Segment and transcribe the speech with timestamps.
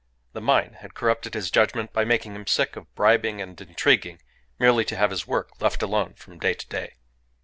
[0.33, 4.19] The mine had corrupted his judgment by making him sick of bribing and intriguing
[4.57, 6.95] merely to have his work left alone from day to day.